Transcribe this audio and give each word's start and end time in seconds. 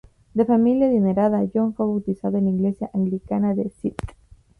De 0.33 0.45
familia 0.45 0.87
adinerada, 0.87 1.43
John 1.53 1.75
fue 1.75 1.85
bautizado 1.85 2.39
en 2.39 2.45
la 2.45 2.49
iglesia 2.49 2.89
anglicana 2.91 3.53
de 3.53 3.67
St. 3.67 3.95